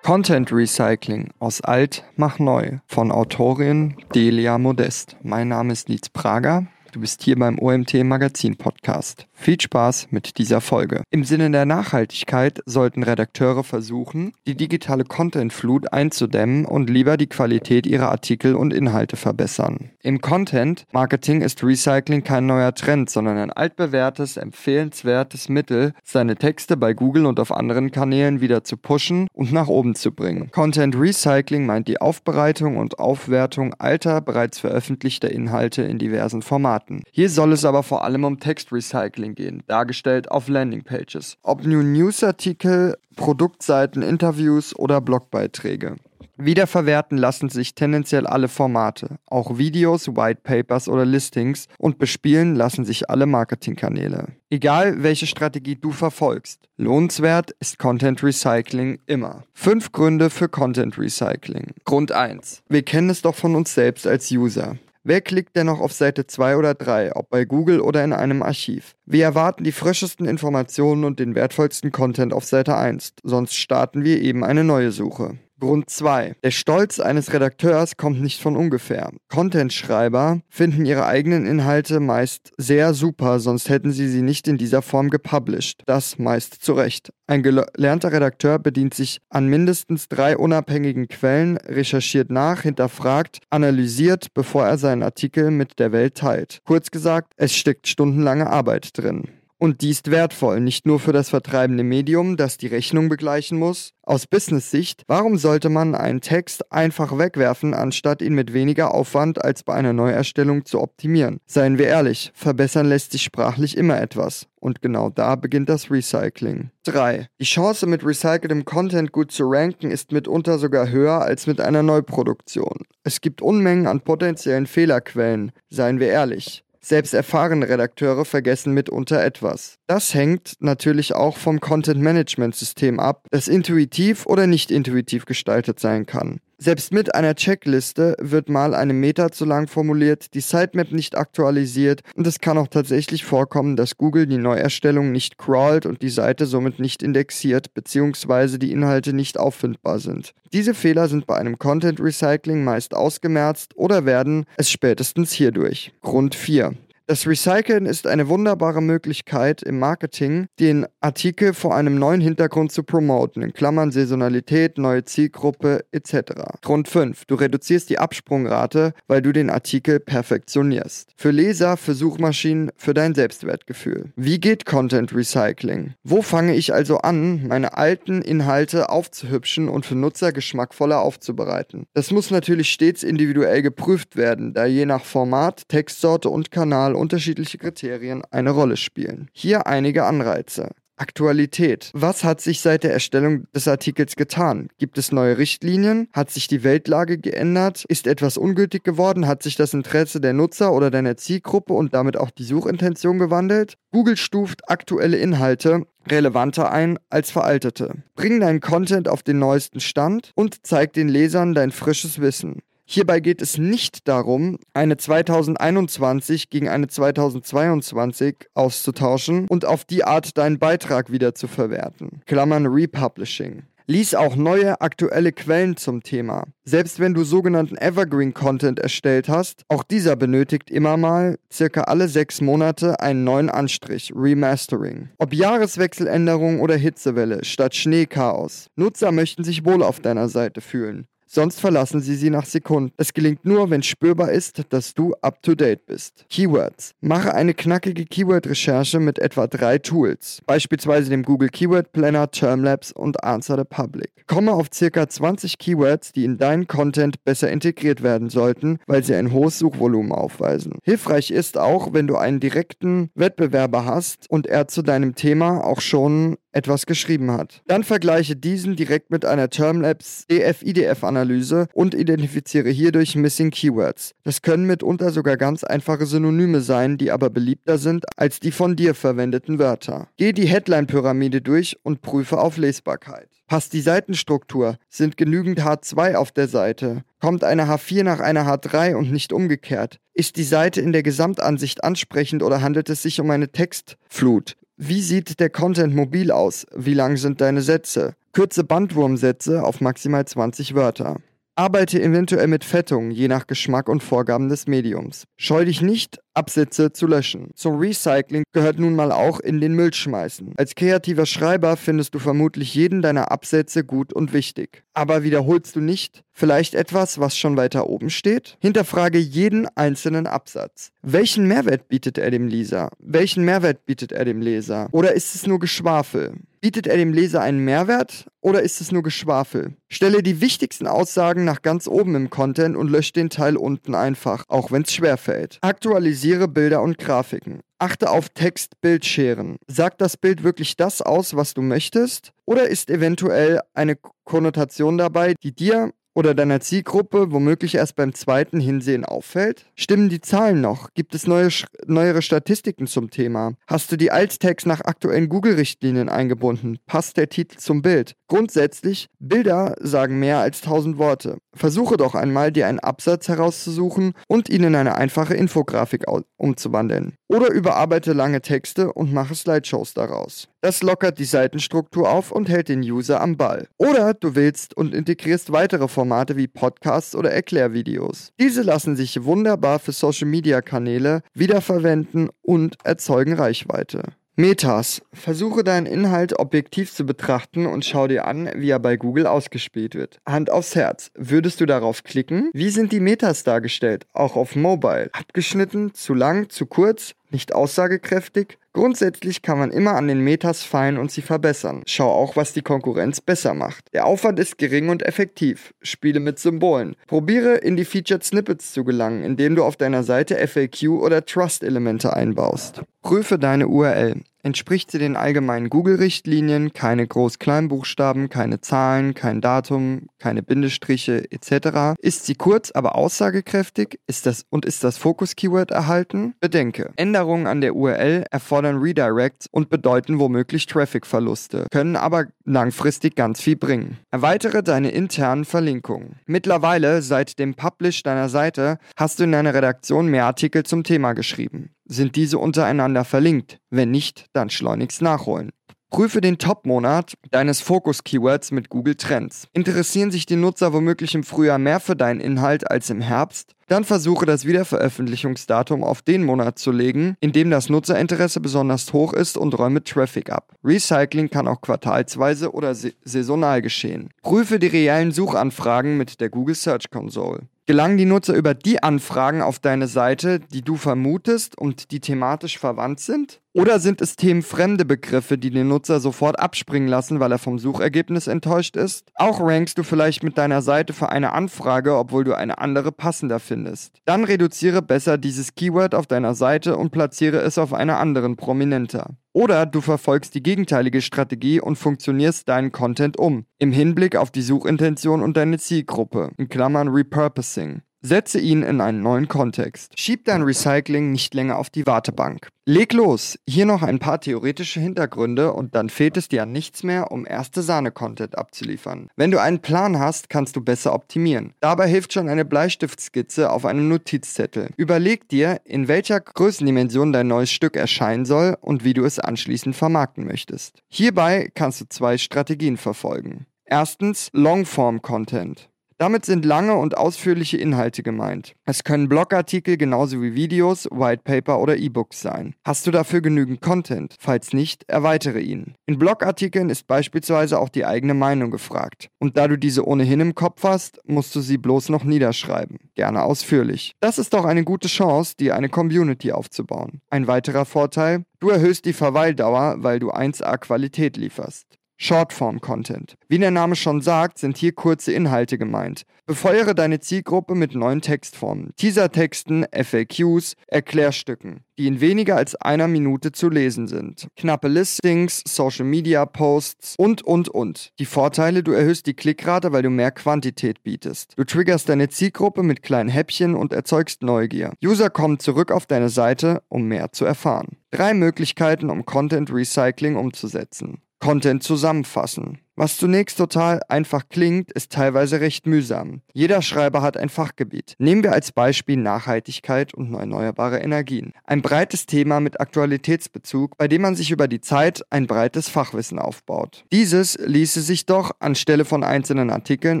Content 0.02 0.52
Recycling 0.52 1.30
aus 1.38 1.62
alt 1.62 2.04
mach 2.16 2.38
neu 2.38 2.80
von 2.86 3.10
Autorin 3.10 3.96
Delia 4.14 4.58
Modest. 4.58 5.16
Mein 5.22 5.48
Name 5.48 5.72
ist 5.72 5.88
Nietz 5.88 6.10
Prager. 6.10 6.66
Du 6.92 7.00
bist 7.00 7.22
hier 7.22 7.38
beim 7.38 7.58
OMT 7.58 8.04
Magazin 8.04 8.58
Podcast. 8.58 9.27
Viel 9.40 9.60
Spaß 9.60 10.08
mit 10.10 10.38
dieser 10.38 10.60
Folge. 10.60 11.04
Im 11.10 11.22
Sinne 11.22 11.50
der 11.50 11.64
Nachhaltigkeit 11.64 12.60
sollten 12.66 13.04
Redakteure 13.04 13.62
versuchen, 13.62 14.32
die 14.48 14.56
digitale 14.56 15.04
Contentflut 15.04 15.92
einzudämmen 15.92 16.64
und 16.64 16.90
lieber 16.90 17.16
die 17.16 17.28
Qualität 17.28 17.86
ihrer 17.86 18.10
Artikel 18.10 18.56
und 18.56 18.74
Inhalte 18.74 19.16
verbessern. 19.16 19.90
Im 20.02 20.20
Content 20.20 20.86
Marketing 20.92 21.40
ist 21.40 21.62
Recycling 21.62 22.24
kein 22.24 22.46
neuer 22.46 22.74
Trend, 22.74 23.10
sondern 23.10 23.38
ein 23.38 23.52
altbewährtes, 23.52 24.36
empfehlenswertes 24.36 25.48
Mittel, 25.48 25.92
seine 26.02 26.36
Texte 26.36 26.76
bei 26.76 26.92
Google 26.92 27.24
und 27.24 27.38
auf 27.38 27.52
anderen 27.52 27.92
Kanälen 27.92 28.40
wieder 28.40 28.64
zu 28.64 28.76
pushen 28.76 29.28
und 29.32 29.52
nach 29.52 29.68
oben 29.68 29.94
zu 29.94 30.12
bringen. 30.12 30.50
Content 30.50 30.96
Recycling 30.98 31.64
meint 31.64 31.86
die 31.86 32.00
Aufbereitung 32.00 32.76
und 32.76 32.98
Aufwertung 32.98 33.72
alter, 33.74 34.20
bereits 34.20 34.58
veröffentlichter 34.58 35.30
Inhalte 35.30 35.82
in 35.82 35.98
diversen 35.98 36.42
Formaten. 36.42 37.04
Hier 37.12 37.30
soll 37.30 37.52
es 37.52 37.64
aber 37.64 37.84
vor 37.84 38.04
allem 38.04 38.24
um 38.24 38.40
Textrecycling 38.40 39.27
Marketing 39.28 39.34
gehen, 39.34 39.62
dargestellt 39.66 40.30
auf 40.30 40.48
Landingpages. 40.48 41.36
Ob 41.42 41.64
nun 41.64 41.92
Newsartikel, 41.92 42.96
Produktseiten, 43.16 44.02
Interviews 44.02 44.74
oder 44.76 45.00
Blogbeiträge. 45.00 45.96
Wiederverwerten 46.40 47.18
lassen 47.18 47.48
sich 47.48 47.74
tendenziell 47.74 48.24
alle 48.24 48.46
Formate, 48.46 49.18
auch 49.26 49.58
Videos, 49.58 50.06
Whitepapers 50.06 50.88
oder 50.88 51.04
Listings 51.04 51.66
und 51.78 51.98
bespielen 51.98 52.54
lassen 52.54 52.84
sich 52.84 53.10
alle 53.10 53.26
Marketingkanäle. 53.26 54.28
Egal 54.48 55.02
welche 55.02 55.26
Strategie 55.26 55.74
du 55.74 55.90
verfolgst, 55.90 56.60
lohnenswert 56.76 57.50
ist 57.58 57.80
Content 57.80 58.22
Recycling 58.22 59.00
immer. 59.06 59.42
Fünf 59.52 59.90
Gründe 59.90 60.30
für 60.30 60.48
Content 60.48 60.96
Recycling. 60.96 61.72
Grund 61.84 62.12
1. 62.12 62.62
Wir 62.68 62.82
kennen 62.84 63.10
es 63.10 63.22
doch 63.22 63.34
von 63.34 63.56
uns 63.56 63.74
selbst 63.74 64.06
als 64.06 64.30
User. 64.30 64.76
Wer 65.08 65.22
klickt 65.22 65.56
denn 65.56 65.68
noch 65.68 65.80
auf 65.80 65.94
Seite 65.94 66.26
2 66.26 66.58
oder 66.58 66.74
3, 66.74 67.16
ob 67.16 67.30
bei 67.30 67.46
Google 67.46 67.80
oder 67.80 68.04
in 68.04 68.12
einem 68.12 68.42
Archiv? 68.42 68.94
Wir 69.06 69.24
erwarten 69.24 69.64
die 69.64 69.72
frischesten 69.72 70.26
Informationen 70.26 71.04
und 71.04 71.18
den 71.18 71.34
wertvollsten 71.34 71.92
Content 71.92 72.34
auf 72.34 72.44
Seite 72.44 72.76
1, 72.76 73.14
sonst 73.22 73.54
starten 73.54 74.04
wir 74.04 74.20
eben 74.20 74.44
eine 74.44 74.64
neue 74.64 74.92
Suche. 74.92 75.38
Grund 75.60 75.90
2. 75.90 76.36
Der 76.44 76.52
Stolz 76.52 77.00
eines 77.00 77.32
Redakteurs 77.32 77.96
kommt 77.96 78.20
nicht 78.20 78.40
von 78.40 78.56
ungefähr. 78.56 79.10
Content-Schreiber 79.28 80.40
finden 80.48 80.86
ihre 80.86 81.06
eigenen 81.06 81.46
Inhalte 81.46 81.98
meist 81.98 82.52
sehr 82.56 82.94
super, 82.94 83.40
sonst 83.40 83.68
hätten 83.68 83.90
sie 83.90 84.08
sie 84.08 84.22
nicht 84.22 84.46
in 84.46 84.56
dieser 84.56 84.82
Form 84.82 85.10
gepublished. 85.10 85.82
Das 85.86 86.16
meist 86.18 86.62
zu 86.62 86.74
Recht. 86.74 87.10
Ein 87.26 87.42
gelernter 87.42 88.12
Redakteur 88.12 88.60
bedient 88.60 88.94
sich 88.94 89.18
an 89.30 89.48
mindestens 89.48 90.08
drei 90.08 90.36
unabhängigen 90.36 91.08
Quellen, 91.08 91.56
recherchiert 91.56 92.30
nach, 92.30 92.62
hinterfragt, 92.62 93.40
analysiert, 93.50 94.32
bevor 94.34 94.64
er 94.64 94.78
seinen 94.78 95.02
Artikel 95.02 95.50
mit 95.50 95.80
der 95.80 95.90
Welt 95.90 96.14
teilt. 96.14 96.60
Kurz 96.64 96.92
gesagt, 96.92 97.32
es 97.36 97.54
steckt 97.54 97.88
stundenlange 97.88 98.48
Arbeit 98.48 98.96
drin. 98.96 99.24
Und 99.60 99.80
die 99.80 99.90
ist 99.90 100.12
wertvoll, 100.12 100.60
nicht 100.60 100.86
nur 100.86 101.00
für 101.00 101.12
das 101.12 101.30
vertreibende 101.30 101.82
Medium, 101.82 102.36
das 102.36 102.58
die 102.58 102.68
Rechnung 102.68 103.08
begleichen 103.08 103.58
muss. 103.58 103.92
Aus 104.04 104.28
Business-Sicht, 104.28 105.02
warum 105.08 105.36
sollte 105.36 105.68
man 105.68 105.96
einen 105.96 106.20
Text 106.20 106.70
einfach 106.70 107.18
wegwerfen, 107.18 107.74
anstatt 107.74 108.22
ihn 108.22 108.34
mit 108.34 108.52
weniger 108.52 108.94
Aufwand 108.94 109.44
als 109.44 109.64
bei 109.64 109.74
einer 109.74 109.92
Neuerstellung 109.92 110.64
zu 110.64 110.80
optimieren? 110.80 111.40
Seien 111.44 111.76
wir 111.76 111.88
ehrlich, 111.88 112.30
verbessern 112.34 112.86
lässt 112.86 113.10
sich 113.10 113.24
sprachlich 113.24 113.76
immer 113.76 114.00
etwas. 114.00 114.46
Und 114.60 114.80
genau 114.80 115.10
da 115.10 115.34
beginnt 115.34 115.68
das 115.68 115.90
Recycling. 115.90 116.70
3. 116.84 117.26
Die 117.40 117.44
Chance, 117.44 117.86
mit 117.86 118.04
recyceltem 118.04 118.64
Content 118.64 119.10
gut 119.10 119.32
zu 119.32 119.44
ranken, 119.44 119.90
ist 119.90 120.12
mitunter 120.12 120.58
sogar 120.58 120.88
höher 120.88 121.20
als 121.20 121.48
mit 121.48 121.60
einer 121.60 121.82
Neuproduktion. 121.82 122.86
Es 123.02 123.20
gibt 123.20 123.42
Unmengen 123.42 123.88
an 123.88 124.02
potenziellen 124.02 124.66
Fehlerquellen, 124.66 125.50
seien 125.68 125.98
wir 125.98 126.08
ehrlich. 126.08 126.64
Selbst 126.80 127.14
erfahrene 127.14 127.68
Redakteure 127.68 128.24
vergessen 128.24 128.72
mitunter 128.72 129.22
etwas. 129.22 129.76
Das 129.86 130.14
hängt 130.14 130.54
natürlich 130.60 131.14
auch 131.14 131.36
vom 131.36 131.60
Content-Management-System 131.60 133.00
ab, 133.00 133.26
das 133.30 133.48
intuitiv 133.48 134.26
oder 134.26 134.46
nicht 134.46 134.70
intuitiv 134.70 135.24
gestaltet 135.24 135.80
sein 135.80 136.06
kann. 136.06 136.40
Selbst 136.60 136.92
mit 136.92 137.14
einer 137.14 137.36
Checkliste 137.36 138.16
wird 138.18 138.48
mal 138.48 138.74
eine 138.74 138.92
Meta 138.92 139.30
zu 139.30 139.44
lang 139.44 139.68
formuliert, 139.68 140.34
die 140.34 140.40
Sitemap 140.40 140.90
nicht 140.90 141.16
aktualisiert 141.16 142.02
und 142.16 142.26
es 142.26 142.40
kann 142.40 142.58
auch 142.58 142.66
tatsächlich 142.66 143.24
vorkommen, 143.24 143.76
dass 143.76 143.96
Google 143.96 144.26
die 144.26 144.38
Neuerstellung 144.38 145.12
nicht 145.12 145.38
crawlt 145.38 145.86
und 145.86 146.02
die 146.02 146.08
Seite 146.08 146.46
somit 146.46 146.80
nicht 146.80 147.04
indexiert 147.04 147.74
bzw. 147.74 148.58
die 148.58 148.72
Inhalte 148.72 149.12
nicht 149.12 149.38
auffindbar 149.38 150.00
sind. 150.00 150.34
Diese 150.52 150.74
Fehler 150.74 151.06
sind 151.06 151.28
bei 151.28 151.36
einem 151.36 151.60
Content 151.60 152.00
Recycling 152.00 152.64
meist 152.64 152.92
ausgemerzt 152.92 153.76
oder 153.76 154.04
werden 154.04 154.44
es 154.56 154.68
spätestens 154.68 155.30
hierdurch. 155.30 155.92
Grund 156.02 156.34
4. 156.34 156.74
Das 157.10 157.26
Recyceln 157.26 157.86
ist 157.86 158.06
eine 158.06 158.28
wunderbare 158.28 158.82
Möglichkeit 158.82 159.62
im 159.62 159.78
Marketing, 159.78 160.46
den 160.60 160.84
Artikel 161.00 161.54
vor 161.54 161.74
einem 161.74 161.94
neuen 161.94 162.20
Hintergrund 162.20 162.70
zu 162.70 162.82
promoten, 162.82 163.40
in 163.40 163.54
Klammern 163.54 163.90
Saisonalität, 163.90 164.76
neue 164.76 165.06
Zielgruppe 165.06 165.86
etc. 165.90 166.34
Grund 166.60 166.86
5. 166.86 167.24
Du 167.24 167.36
reduzierst 167.36 167.88
die 167.88 167.98
Absprungrate, 167.98 168.92
weil 169.06 169.22
du 169.22 169.32
den 169.32 169.48
Artikel 169.48 170.00
perfektionierst. 170.00 171.14
Für 171.16 171.30
Leser, 171.30 171.78
für 171.78 171.94
Suchmaschinen, 171.94 172.72
für 172.76 172.92
dein 172.92 173.14
Selbstwertgefühl. 173.14 174.12
Wie 174.16 174.38
geht 174.38 174.66
Content 174.66 175.14
Recycling? 175.14 175.94
Wo 176.04 176.20
fange 176.20 176.56
ich 176.56 176.74
also 176.74 176.98
an, 176.98 177.46
meine 177.48 177.78
alten 177.78 178.20
Inhalte 178.20 178.90
aufzuhübschen 178.90 179.70
und 179.70 179.86
für 179.86 179.94
Nutzer 179.94 180.32
geschmackvoller 180.32 181.00
aufzubereiten? 181.00 181.86
Das 181.94 182.10
muss 182.10 182.30
natürlich 182.30 182.70
stets 182.70 183.02
individuell 183.02 183.62
geprüft 183.62 184.16
werden, 184.16 184.52
da 184.52 184.66
je 184.66 184.84
nach 184.84 185.06
Format, 185.06 185.62
Textsorte 185.70 186.28
und 186.28 186.50
Kanal 186.50 186.97
unterschiedliche 186.98 187.58
Kriterien 187.58 188.22
eine 188.30 188.50
Rolle 188.50 188.76
spielen. 188.76 189.28
Hier 189.32 189.66
einige 189.66 190.04
Anreize. 190.04 190.70
Aktualität. 190.98 191.90
Was 191.94 192.24
hat 192.24 192.40
sich 192.40 192.60
seit 192.60 192.82
der 192.84 192.92
Erstellung 192.92 193.44
des 193.54 193.68
Artikels 193.68 194.16
getan? 194.16 194.68
Gibt 194.78 194.98
es 194.98 195.12
neue 195.12 195.38
Richtlinien? 195.38 196.08
Hat 196.12 196.30
sich 196.30 196.48
die 196.48 196.64
Weltlage 196.64 197.18
geändert? 197.18 197.84
Ist 197.88 198.06
etwas 198.06 198.36
ungültig 198.36 198.84
geworden? 198.84 199.26
Hat 199.26 199.42
sich 199.42 199.56
das 199.56 199.74
Interesse 199.74 200.20
der 200.20 200.32
Nutzer 200.32 200.72
oder 200.72 200.90
deiner 200.90 201.16
Zielgruppe 201.16 201.72
und 201.72 201.94
damit 201.94 202.16
auch 202.16 202.30
die 202.30 202.44
Suchintention 202.44 203.18
gewandelt? 203.18 203.74
Google 203.92 204.16
stuft 204.16 204.68
aktuelle 204.68 205.16
Inhalte 205.16 205.86
relevanter 206.10 206.72
ein 206.72 206.98
als 207.10 207.30
veraltete. 207.30 208.02
Bring 208.14 208.40
deinen 208.40 208.60
Content 208.60 209.08
auf 209.08 209.22
den 209.22 209.38
neuesten 209.38 209.80
Stand 209.80 210.32
und 210.34 210.66
zeig 210.66 210.94
den 210.94 211.08
Lesern 211.08 211.54
dein 211.54 211.70
frisches 211.70 212.20
Wissen. 212.20 212.62
Hierbei 212.90 213.20
geht 213.20 213.42
es 213.42 213.58
nicht 213.58 214.08
darum, 214.08 214.56
eine 214.72 214.96
2021 214.96 216.48
gegen 216.48 216.70
eine 216.70 216.88
2022 216.88 218.46
auszutauschen 218.54 219.46
und 219.46 219.66
auf 219.66 219.84
die 219.84 220.04
Art 220.04 220.38
deinen 220.38 220.58
Beitrag 220.58 221.12
wieder 221.12 221.34
zu 221.34 221.48
verwerten. 221.48 222.22
Klammern 222.24 222.64
Republishing. 222.66 223.64
Lies 223.86 224.14
auch 224.14 224.36
neue 224.36 224.80
aktuelle 224.80 225.32
Quellen 225.32 225.76
zum 225.76 226.02
Thema. 226.02 226.44
Selbst 226.64 226.98
wenn 226.98 227.12
du 227.12 227.24
sogenannten 227.24 227.76
Evergreen 227.76 228.32
Content 228.32 228.78
erstellt 228.78 229.28
hast, 229.28 229.64
auch 229.68 229.82
dieser 229.82 230.16
benötigt 230.16 230.70
immer 230.70 230.96
mal 230.96 231.38
circa 231.52 231.82
alle 231.82 232.08
sechs 232.08 232.40
Monate 232.40 233.00
einen 233.00 233.22
neuen 233.22 233.50
Anstrich, 233.50 234.12
Remastering. 234.16 235.10
Ob 235.18 235.34
Jahreswechseländerung 235.34 236.60
oder 236.60 236.76
Hitzewelle 236.76 237.44
statt 237.44 237.74
Schneechaos. 237.74 238.68
Nutzer 238.76 239.12
möchten 239.12 239.44
sich 239.44 239.66
wohl 239.66 239.82
auf 239.82 240.00
deiner 240.00 240.30
Seite 240.30 240.62
fühlen. 240.62 241.06
Sonst 241.30 241.60
verlassen 241.60 242.00
sie 242.00 242.14
sie 242.14 242.30
nach 242.30 242.46
Sekunden. 242.46 242.90
Es 242.96 243.12
gelingt 243.12 243.44
nur, 243.44 243.68
wenn 243.68 243.82
spürbar 243.82 244.32
ist, 244.32 244.62
dass 244.70 244.94
du 244.94 245.14
up 245.20 245.42
to 245.42 245.54
date 245.54 245.84
bist. 245.84 246.24
Keywords. 246.30 246.94
Mache 247.02 247.34
eine 247.34 247.52
knackige 247.52 248.06
Keyword-Recherche 248.06 248.98
mit 248.98 249.18
etwa 249.18 249.46
drei 249.46 249.76
Tools, 249.76 250.40
beispielsweise 250.46 251.10
dem 251.10 251.22
Google 251.22 251.50
Keyword 251.50 251.92
Planner, 251.92 252.30
Termlabs 252.30 252.92
und 252.92 253.22
Answer 253.22 253.58
the 253.58 253.64
Public. 253.64 254.10
Komme 254.26 254.52
auf 254.52 254.68
circa 254.72 255.06
20 255.06 255.58
Keywords, 255.58 256.12
die 256.12 256.24
in 256.24 256.38
deinen 256.38 256.66
Content 256.66 257.22
besser 257.24 257.50
integriert 257.50 258.02
werden 258.02 258.30
sollten, 258.30 258.78
weil 258.86 259.04
sie 259.04 259.14
ein 259.14 259.32
hohes 259.32 259.58
Suchvolumen 259.58 260.12
aufweisen. 260.12 260.78
Hilfreich 260.82 261.30
ist 261.30 261.58
auch, 261.58 261.92
wenn 261.92 262.06
du 262.06 262.16
einen 262.16 262.40
direkten 262.40 263.10
Wettbewerber 263.14 263.84
hast 263.84 264.30
und 264.30 264.46
er 264.46 264.66
zu 264.68 264.80
deinem 264.80 265.14
Thema 265.14 265.62
auch 265.62 265.82
schon 265.82 266.38
etwas 266.58 266.86
geschrieben 266.86 267.30
hat. 267.30 267.62
Dann 267.68 267.84
vergleiche 267.84 268.34
diesen 268.34 268.74
direkt 268.74 269.10
mit 269.10 269.24
einer 269.24 269.48
Termlabs 269.48 270.26
DF-IDF-Analyse 270.26 271.68
und 271.72 271.94
identifiziere 271.94 272.68
hierdurch 272.68 273.14
Missing 273.14 273.50
Keywords. 273.52 274.12
Das 274.24 274.42
können 274.42 274.66
mitunter 274.66 275.12
sogar 275.12 275.36
ganz 275.36 275.62
einfache 275.62 276.04
Synonyme 276.04 276.60
sein, 276.60 276.98
die 276.98 277.12
aber 277.12 277.30
beliebter 277.30 277.78
sind 277.78 278.06
als 278.16 278.40
die 278.40 278.50
von 278.50 278.74
dir 278.74 278.96
verwendeten 278.96 279.60
Wörter. 279.60 280.08
Geh 280.16 280.32
die 280.32 280.48
Headline-Pyramide 280.48 281.40
durch 281.40 281.76
und 281.84 282.02
prüfe 282.02 282.38
auf 282.38 282.56
Lesbarkeit. 282.56 283.28
Passt 283.46 283.72
die 283.72 283.80
Seitenstruktur? 283.80 284.76
Sind 284.88 285.16
genügend 285.16 285.60
H2 285.60 286.16
auf 286.16 286.32
der 286.32 286.48
Seite? 286.48 287.02
Kommt 287.20 287.44
eine 287.44 287.66
H4 287.66 288.02
nach 288.02 288.18
einer 288.18 288.46
H3 288.46 288.96
und 288.96 289.12
nicht 289.12 289.32
umgekehrt? 289.32 290.00
Ist 290.12 290.36
die 290.36 290.44
Seite 290.44 290.80
in 290.80 290.92
der 290.92 291.04
Gesamtansicht 291.04 291.84
ansprechend 291.84 292.42
oder 292.42 292.62
handelt 292.62 292.90
es 292.90 293.02
sich 293.02 293.20
um 293.20 293.30
eine 293.30 293.52
Textflut? 293.52 294.56
Wie 294.80 295.02
sieht 295.02 295.40
der 295.40 295.50
Content 295.50 295.92
mobil 295.92 296.30
aus? 296.30 296.64
Wie 296.72 296.94
lang 296.94 297.16
sind 297.16 297.40
deine 297.40 297.62
Sätze? 297.62 298.14
Kürze 298.32 298.62
Bandwurmsätze 298.62 299.64
auf 299.64 299.80
maximal 299.80 300.24
20 300.24 300.76
Wörter. 300.76 301.16
Arbeite 301.56 302.00
eventuell 302.00 302.46
mit 302.46 302.62
Fettungen, 302.62 303.10
je 303.10 303.26
nach 303.26 303.48
Geschmack 303.48 303.88
und 303.88 304.04
Vorgaben 304.04 304.48
des 304.48 304.68
Mediums. 304.68 305.24
Scheu 305.36 305.64
dich 305.64 305.82
nicht, 305.82 306.20
Absätze 306.38 306.92
zu 306.92 307.08
löschen. 307.08 307.50
Zum 307.56 307.78
Recycling 307.78 308.44
gehört 308.52 308.78
nun 308.78 308.94
mal 308.94 309.10
auch 309.10 309.40
in 309.40 309.60
den 309.60 309.74
Müll 309.74 309.92
schmeißen. 309.92 310.54
Als 310.56 310.76
kreativer 310.76 311.26
Schreiber 311.26 311.76
findest 311.76 312.14
du 312.14 312.20
vermutlich 312.20 312.74
jeden 312.74 313.02
deiner 313.02 313.32
Absätze 313.32 313.84
gut 313.84 314.12
und 314.12 314.32
wichtig. 314.32 314.84
Aber 314.94 315.24
wiederholst 315.24 315.74
du 315.74 315.80
nicht 315.80 316.22
vielleicht 316.32 316.74
etwas, 316.74 317.18
was 317.18 317.36
schon 317.36 317.56
weiter 317.56 317.88
oben 317.88 318.10
steht? 318.10 318.56
Hinterfrage 318.60 319.18
jeden 319.18 319.66
einzelnen 319.76 320.28
Absatz. 320.28 320.92
Welchen 321.02 321.48
Mehrwert 321.48 321.88
bietet 321.88 322.18
er 322.18 322.30
dem 322.30 322.46
Leser? 322.46 322.90
Welchen 323.00 323.44
Mehrwert 323.44 323.86
bietet 323.86 324.12
er 324.12 324.24
dem 324.24 324.40
Leser? 324.40 324.88
Oder 324.92 325.12
ist 325.14 325.34
es 325.34 325.46
nur 325.46 325.58
Geschwafel? 325.58 326.34
Bietet 326.60 326.88
er 326.88 326.96
dem 326.96 327.12
Leser 327.12 327.40
einen 327.40 327.64
Mehrwert 327.64 328.26
oder 328.40 328.62
ist 328.62 328.80
es 328.80 328.90
nur 328.90 329.04
Geschwafel? 329.04 329.74
Stelle 329.88 330.24
die 330.24 330.40
wichtigsten 330.40 330.88
Aussagen 330.88 331.44
nach 331.44 331.62
ganz 331.62 331.86
oben 331.86 332.16
im 332.16 332.30
Content 332.30 332.76
und 332.76 332.90
lösche 332.90 333.12
den 333.12 333.30
Teil 333.30 333.56
unten 333.56 333.94
einfach, 333.94 334.44
auch 334.48 334.72
wenn 334.72 334.82
es 334.82 334.92
schwerfällt. 334.92 335.58
Aktualisiere 335.60 336.27
Bilder 336.36 336.82
und 336.82 336.98
Grafiken. 336.98 337.60
Achte 337.78 338.10
auf 338.10 338.28
Text-Bild-Scheren. 338.28 339.56
Sagt 339.66 340.00
das 340.00 340.16
Bild 340.16 340.42
wirklich 340.42 340.76
das 340.76 341.00
aus, 341.00 341.36
was 341.36 341.54
du 341.54 341.62
möchtest? 341.62 342.32
Oder 342.44 342.68
ist 342.68 342.90
eventuell 342.90 343.60
eine 343.72 343.96
Konnotation 344.24 344.98
dabei, 344.98 345.34
die 345.42 345.54
dir 345.54 345.92
oder 346.14 346.34
deiner 346.34 346.60
Zielgruppe 346.60 347.30
womöglich 347.30 347.76
erst 347.76 347.94
beim 347.94 348.12
zweiten 348.12 348.58
Hinsehen 348.58 349.04
auffällt? 349.04 349.66
Stimmen 349.76 350.08
die 350.08 350.20
Zahlen 350.20 350.60
noch? 350.60 350.88
Gibt 350.94 351.14
es 351.14 351.26
neue, 351.26 351.48
neuere 351.86 352.22
Statistiken 352.22 352.88
zum 352.88 353.10
Thema? 353.10 353.54
Hast 353.66 353.90
du 353.92 353.96
die 353.96 354.10
Alt-Tags 354.10 354.66
nach 354.66 354.80
aktuellen 354.80 355.28
Google-Richtlinien 355.28 356.08
eingebunden? 356.08 356.78
Passt 356.86 357.16
der 357.16 357.28
Titel 357.28 357.56
zum 357.58 357.82
Bild? 357.82 358.16
Grundsätzlich, 358.28 359.06
Bilder 359.18 359.74
sagen 359.80 360.18
mehr 360.18 360.38
als 360.38 360.60
tausend 360.60 360.98
Worte. 360.98 361.38
Versuche 361.54 361.96
doch 361.96 362.14
einmal, 362.14 362.52
dir 362.52 362.66
einen 362.66 362.78
Absatz 362.78 363.26
herauszusuchen 363.28 364.12
und 364.28 364.50
ihn 364.50 364.64
in 364.64 364.74
eine 364.74 364.96
einfache 364.96 365.34
Infografik 365.34 366.04
umzuwandeln. 366.36 367.14
Oder 367.28 367.50
überarbeite 367.50 368.12
lange 368.12 368.42
Texte 368.42 368.92
und 368.92 369.14
mache 369.14 369.34
Slideshows 369.34 369.94
daraus. 369.94 370.48
Das 370.60 370.82
lockert 370.82 371.18
die 371.18 371.24
Seitenstruktur 371.24 372.10
auf 372.10 372.30
und 372.30 372.50
hält 372.50 372.68
den 372.68 372.80
User 372.80 373.20
am 373.22 373.38
Ball. 373.38 373.66
Oder 373.78 374.12
du 374.12 374.34
willst 374.34 374.76
und 374.76 374.94
integrierst 374.94 375.50
weitere 375.50 375.88
Formate 375.88 376.36
wie 376.36 376.48
Podcasts 376.48 377.16
oder 377.16 377.30
Erklärvideos. 377.30 378.32
Diese 378.38 378.62
lassen 378.62 378.94
sich 378.94 379.24
wunderbar 379.24 379.78
für 379.78 379.92
Social-Media-Kanäle 379.92 381.22
wiederverwenden 381.32 382.28
und 382.42 382.76
erzeugen 382.84 383.32
Reichweite. 383.32 384.02
Metas. 384.40 385.02
Versuche 385.12 385.64
deinen 385.64 385.86
Inhalt 385.86 386.38
objektiv 386.38 386.94
zu 386.94 387.04
betrachten 387.04 387.66
und 387.66 387.84
schau 387.84 388.06
dir 388.06 388.24
an, 388.28 388.48
wie 388.54 388.70
er 388.70 388.78
bei 388.78 388.96
Google 388.96 389.26
ausgespielt 389.26 389.96
wird. 389.96 390.20
Hand 390.24 390.48
aufs 390.48 390.76
Herz. 390.76 391.10
Würdest 391.16 391.60
du 391.60 391.66
darauf 391.66 392.04
klicken? 392.04 392.50
Wie 392.52 392.70
sind 392.70 392.92
die 392.92 393.00
Metas 393.00 393.42
dargestellt? 393.42 394.06
Auch 394.12 394.36
auf 394.36 394.54
Mobile. 394.54 395.10
Abgeschnitten? 395.12 395.92
Zu 395.92 396.14
lang? 396.14 396.50
Zu 396.50 396.66
kurz? 396.66 397.16
Nicht 397.30 397.54
aussagekräftig? 397.54 398.58
Grundsätzlich 398.72 399.42
kann 399.42 399.58
man 399.58 399.70
immer 399.70 399.96
an 399.96 400.08
den 400.08 400.20
Metas 400.20 400.62
feilen 400.62 400.98
und 400.98 401.10
sie 401.10 401.20
verbessern. 401.20 401.82
Schau 401.86 402.10
auch, 402.10 402.36
was 402.36 402.52
die 402.52 402.62
Konkurrenz 402.62 403.20
besser 403.20 403.52
macht. 403.52 403.84
Der 403.92 404.06
Aufwand 404.06 404.38
ist 404.38 404.56
gering 404.56 404.88
und 404.88 405.02
effektiv. 405.02 405.74
Spiele 405.82 406.20
mit 406.20 406.38
Symbolen. 406.38 406.96
Probiere 407.06 407.56
in 407.56 407.76
die 407.76 407.84
Featured 407.84 408.24
Snippets 408.24 408.72
zu 408.72 408.84
gelangen, 408.84 409.24
indem 409.24 409.56
du 409.56 409.64
auf 409.64 409.76
deiner 409.76 410.04
Seite 410.04 410.36
FAQ 410.46 411.00
oder 411.00 411.24
Trust-Elemente 411.24 412.14
einbaust. 412.14 412.82
Prüfe 413.02 413.38
deine 413.38 413.68
URL. 413.68 414.22
Entspricht 414.42 414.90
sie 414.90 414.98
den 414.98 415.16
allgemeinen 415.16 415.68
Google-Richtlinien, 415.68 416.72
keine 416.72 417.06
Groß-Kleinbuchstaben, 417.06 418.28
keine 418.28 418.60
Zahlen, 418.60 419.14
kein 419.14 419.40
Datum, 419.40 420.08
keine 420.18 420.42
Bindestriche 420.42 421.30
etc. 421.30 422.00
Ist 422.00 422.26
sie 422.26 422.34
kurz, 422.34 422.70
aber 422.70 422.94
aussagekräftig 422.94 423.98
ist 424.06 424.26
das, 424.26 424.46
und 424.50 424.64
ist 424.64 424.84
das 424.84 424.96
Fokus-Keyword 424.96 425.70
erhalten? 425.70 426.34
Bedenke, 426.40 426.92
Änderungen 426.96 427.46
an 427.46 427.60
der 427.60 427.74
URL 427.74 428.24
erfordern 428.30 428.78
Redirects 428.78 429.48
und 429.50 429.70
bedeuten 429.70 430.18
womöglich 430.18 430.66
Traffic-Verluste, 430.66 431.66
können 431.70 431.96
aber 431.96 432.26
langfristig 432.48 433.14
ganz 433.14 433.40
viel 433.40 433.56
bringen. 433.56 433.98
Erweitere 434.10 434.62
deine 434.62 434.90
internen 434.90 435.44
Verlinkungen. 435.44 436.16
Mittlerweile, 436.26 437.02
seit 437.02 437.38
dem 437.38 437.54
Publish 437.54 438.02
deiner 438.02 438.28
Seite, 438.28 438.78
hast 438.96 439.18
du 439.18 439.24
in 439.24 439.32
deiner 439.32 439.54
Redaktion 439.54 440.08
mehr 440.08 440.24
Artikel 440.24 440.64
zum 440.64 440.84
Thema 440.84 441.12
geschrieben. 441.12 441.70
Sind 441.84 442.16
diese 442.16 442.38
untereinander 442.38 443.04
verlinkt? 443.04 443.58
Wenn 443.70 443.90
nicht, 443.90 444.26
dann 444.32 444.50
schleunigst 444.50 445.02
nachholen. 445.02 445.50
Prüfe 445.90 446.20
den 446.20 446.36
Top-Monat 446.36 447.14
deines 447.30 447.62
Fokus-Keywords 447.62 448.50
mit 448.50 448.68
Google 448.68 448.94
Trends. 448.94 449.48
Interessieren 449.54 450.10
sich 450.10 450.26
die 450.26 450.36
Nutzer 450.36 450.74
womöglich 450.74 451.14
im 451.14 451.24
Frühjahr 451.24 451.58
mehr 451.58 451.80
für 451.80 451.96
deinen 451.96 452.20
Inhalt 452.20 452.70
als 452.70 452.90
im 452.90 453.00
Herbst? 453.00 453.54
Dann 453.68 453.84
versuche 453.84 454.26
das 454.26 454.44
Wiederveröffentlichungsdatum 454.44 455.82
auf 455.82 456.02
den 456.02 456.24
Monat 456.24 456.58
zu 456.58 456.72
legen, 456.72 457.16
in 457.20 457.32
dem 457.32 457.50
das 457.50 457.70
Nutzerinteresse 457.70 458.40
besonders 458.40 458.92
hoch 458.92 459.14
ist 459.14 459.38
und 459.38 459.58
räume 459.58 459.82
Traffic 459.82 460.30
ab. 460.30 460.54
Recycling 460.62 461.30
kann 461.30 461.48
auch 461.48 461.62
quartalsweise 461.62 462.52
oder 462.52 462.74
saisonal 462.74 463.62
geschehen. 463.62 464.10
Prüfe 464.22 464.58
die 464.58 464.66
reellen 464.66 465.12
Suchanfragen 465.12 465.96
mit 465.96 466.20
der 466.20 466.28
Google 466.28 466.54
Search 466.54 466.90
Console. 466.90 467.48
Gelangen 467.68 467.98
die 467.98 468.06
Nutzer 468.06 468.34
über 468.34 468.54
die 468.54 468.82
Anfragen 468.82 469.42
auf 469.42 469.58
deine 469.58 469.88
Seite, 469.88 470.40
die 470.40 470.62
du 470.62 470.76
vermutest 470.76 471.58
und 471.58 471.90
die 471.90 472.00
thematisch 472.00 472.58
verwandt 472.58 473.00
sind? 473.00 473.42
Oder 473.54 473.80
sind 473.80 474.02
es 474.02 474.16
themenfremde 474.16 474.84
Begriffe, 474.84 475.38
die 475.38 475.50
den 475.50 475.68
Nutzer 475.68 476.00
sofort 476.00 476.38
abspringen 476.38 476.88
lassen, 476.88 477.18
weil 477.18 477.32
er 477.32 477.38
vom 477.38 477.58
Suchergebnis 477.58 478.26
enttäuscht 478.26 478.76
ist? 478.76 479.10
Auch 479.14 479.40
rankst 479.40 479.78
du 479.78 479.82
vielleicht 479.82 480.22
mit 480.22 480.36
deiner 480.36 480.60
Seite 480.60 480.92
für 480.92 481.08
eine 481.08 481.32
Anfrage, 481.32 481.96
obwohl 481.96 482.24
du 482.24 482.36
eine 482.36 482.58
andere 482.58 482.92
passender 482.92 483.40
findest. 483.40 484.00
Dann 484.04 484.24
reduziere 484.24 484.82
besser 484.82 485.16
dieses 485.16 485.54
Keyword 485.54 485.94
auf 485.94 486.06
deiner 486.06 486.34
Seite 486.34 486.76
und 486.76 486.90
platziere 486.90 487.38
es 487.38 487.56
auf 487.56 487.72
einer 487.72 487.98
anderen 487.98 488.36
prominenter. 488.36 489.16
Oder 489.32 489.66
du 489.66 489.80
verfolgst 489.80 490.34
die 490.34 490.42
gegenteilige 490.42 491.00
Strategie 491.00 491.60
und 491.60 491.76
funktionierst 491.76 492.48
deinen 492.48 492.70
Content 492.70 493.18
um, 493.18 493.46
im 493.58 493.72
Hinblick 493.72 494.16
auf 494.16 494.30
die 494.30 494.42
Suchintention 494.42 495.22
und 495.22 495.36
deine 495.36 495.58
Zielgruppe, 495.58 496.32
in 496.36 496.48
Klammern 496.48 496.88
Repurposing. 496.88 497.82
Setze 498.08 498.40
ihn 498.40 498.62
in 498.62 498.80
einen 498.80 499.02
neuen 499.02 499.28
Kontext. 499.28 499.92
Schieb 500.00 500.24
dein 500.24 500.40
Recycling 500.40 501.12
nicht 501.12 501.34
länger 501.34 501.58
auf 501.58 501.68
die 501.68 501.86
Wartebank. 501.86 502.48
Leg 502.64 502.94
los! 502.94 503.38
Hier 503.46 503.66
noch 503.66 503.82
ein 503.82 503.98
paar 503.98 504.18
theoretische 504.18 504.80
Hintergründe 504.80 505.52
und 505.52 505.74
dann 505.74 505.90
fehlt 505.90 506.16
es 506.16 506.26
dir 506.26 506.44
an 506.44 506.52
nichts 506.52 506.82
mehr, 506.82 507.12
um 507.12 507.26
erste 507.26 507.60
Sahne-Content 507.60 508.38
abzuliefern. 508.38 509.10
Wenn 509.16 509.30
du 509.30 509.38
einen 509.38 509.60
Plan 509.60 509.98
hast, 509.98 510.30
kannst 510.30 510.56
du 510.56 510.62
besser 510.62 510.94
optimieren. 510.94 511.52
Dabei 511.60 511.86
hilft 511.86 512.14
schon 512.14 512.30
eine 512.30 512.46
Bleistiftskizze 512.46 513.50
auf 513.50 513.66
einem 513.66 513.88
Notizzettel. 513.88 514.70
Überleg 514.78 515.28
dir, 515.28 515.60
in 515.66 515.86
welcher 515.86 516.20
Größendimension 516.20 517.12
dein 517.12 517.28
neues 517.28 517.52
Stück 517.52 517.76
erscheinen 517.76 518.24
soll 518.24 518.56
und 518.62 518.84
wie 518.84 518.94
du 518.94 519.04
es 519.04 519.18
anschließend 519.18 519.76
vermarkten 519.76 520.24
möchtest. 520.24 520.82
Hierbei 520.88 521.50
kannst 521.54 521.82
du 521.82 521.84
zwei 521.90 522.16
Strategien 522.16 522.78
verfolgen. 522.78 523.44
Erstens 523.66 524.30
Longform-Content. 524.32 525.68
Damit 525.98 526.24
sind 526.24 526.44
lange 526.44 526.76
und 526.76 526.96
ausführliche 526.96 527.56
Inhalte 527.56 528.04
gemeint. 528.04 528.54
Es 528.64 528.84
können 528.84 529.08
Blogartikel 529.08 529.76
genauso 529.76 530.22
wie 530.22 530.36
Videos, 530.36 530.88
Whitepaper 530.92 531.58
oder 531.58 531.76
E-Books 531.76 532.20
sein. 532.20 532.54
Hast 532.64 532.86
du 532.86 532.92
dafür 532.92 533.20
genügend 533.20 533.60
Content? 533.60 534.14
Falls 534.20 534.52
nicht, 534.52 534.88
erweitere 534.88 535.40
ihn. 535.40 535.74
In 535.86 535.98
Blogartikeln 535.98 536.70
ist 536.70 536.86
beispielsweise 536.86 537.58
auch 537.58 537.68
die 537.68 537.84
eigene 537.84 538.14
Meinung 538.14 538.52
gefragt. 538.52 539.08
Und 539.18 539.36
da 539.36 539.48
du 539.48 539.58
diese 539.58 539.88
ohnehin 539.88 540.20
im 540.20 540.36
Kopf 540.36 540.62
hast, 540.62 541.00
musst 541.04 541.34
du 541.34 541.40
sie 541.40 541.58
bloß 541.58 541.88
noch 541.88 542.04
niederschreiben. 542.04 542.78
Gerne 542.94 543.24
ausführlich. 543.24 543.96
Das 543.98 544.18
ist 544.18 544.34
doch 544.34 544.44
eine 544.44 544.62
gute 544.62 544.86
Chance, 544.86 545.34
dir 545.36 545.56
eine 545.56 545.68
Community 545.68 546.30
aufzubauen. 546.30 547.00
Ein 547.10 547.26
weiterer 547.26 547.64
Vorteil, 547.64 548.22
du 548.38 548.50
erhöhst 548.50 548.84
die 548.84 548.92
Verweildauer, 548.92 549.76
weil 549.78 549.98
du 549.98 550.12
1A 550.12 550.58
Qualität 550.58 551.16
lieferst. 551.16 551.77
Shortform-Content. 551.98 553.16
Wie 553.28 553.38
der 553.38 553.50
Name 553.50 553.76
schon 553.76 554.00
sagt, 554.00 554.38
sind 554.38 554.56
hier 554.56 554.72
kurze 554.72 555.12
Inhalte 555.12 555.58
gemeint. 555.58 556.04
Befeuere 556.26 556.74
deine 556.74 557.00
Zielgruppe 557.00 557.54
mit 557.54 557.74
neuen 557.74 558.00
Textformen, 558.00 558.70
Teasertexten, 558.76 559.66
FAQs, 559.72 560.54
Erklärstücken, 560.66 561.64
die 561.78 561.86
in 561.86 562.00
weniger 562.00 562.36
als 562.36 562.54
einer 562.54 562.86
Minute 562.86 563.32
zu 563.32 563.48
lesen 563.48 563.88
sind. 563.88 564.28
Knappe 564.36 564.68
Listings, 564.68 565.42
Social 565.46 565.86
Media 565.86 566.24
Posts 566.24 566.96
und, 566.98 567.22
und, 567.22 567.48
und. 567.48 567.92
Die 567.98 568.04
Vorteile, 568.04 568.62
du 568.62 568.72
erhöhst 568.72 569.06
die 569.06 569.14
Klickrate, 569.14 569.72
weil 569.72 569.82
du 569.82 569.90
mehr 569.90 570.10
Quantität 570.10 570.82
bietest. 570.82 571.32
Du 571.36 571.44
triggerst 571.44 571.88
deine 571.88 572.08
Zielgruppe 572.10 572.62
mit 572.62 572.82
kleinen 572.82 573.08
Häppchen 573.08 573.54
und 573.54 573.72
erzeugst 573.72 574.22
Neugier. 574.22 574.72
User 574.84 575.10
kommen 575.10 575.38
zurück 575.40 575.72
auf 575.72 575.86
deine 575.86 576.10
Seite, 576.10 576.62
um 576.68 576.84
mehr 576.84 577.10
zu 577.12 577.24
erfahren. 577.24 577.78
Drei 577.90 578.12
Möglichkeiten, 578.12 578.90
um 578.90 579.06
Content 579.06 579.50
Recycling 579.50 580.16
umzusetzen. 580.16 581.00
Content 581.20 581.62
zusammenfassen. 581.62 582.58
Was 582.80 582.96
zunächst 582.96 583.38
total 583.38 583.80
einfach 583.88 584.28
klingt, 584.28 584.70
ist 584.70 584.92
teilweise 584.92 585.40
recht 585.40 585.66
mühsam. 585.66 586.20
Jeder 586.32 586.62
Schreiber 586.62 587.02
hat 587.02 587.16
ein 587.16 587.28
Fachgebiet. 587.28 587.96
Nehmen 587.98 588.22
wir 588.22 588.30
als 588.30 588.52
Beispiel 588.52 588.96
Nachhaltigkeit 588.96 589.94
und 589.94 590.14
erneuerbare 590.14 590.78
Energien. 590.78 591.32
Ein 591.42 591.60
breites 591.60 592.06
Thema 592.06 592.38
mit 592.38 592.60
Aktualitätsbezug, 592.60 593.76
bei 593.76 593.88
dem 593.88 594.02
man 594.02 594.14
sich 594.14 594.30
über 594.30 594.46
die 594.46 594.60
Zeit 594.60 595.02
ein 595.10 595.26
breites 595.26 595.68
Fachwissen 595.68 596.20
aufbaut. 596.20 596.84
Dieses 596.92 597.36
ließe 597.44 597.80
sich 597.80 598.06
doch 598.06 598.30
anstelle 598.38 598.84
von 598.84 599.02
einzelnen 599.02 599.50
Artikeln 599.50 600.00